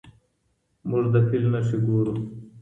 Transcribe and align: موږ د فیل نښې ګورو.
موږ 0.89 1.05
د 1.13 1.15
فیل 1.27 1.43
نښې 1.53 1.77
ګورو. 1.85 2.15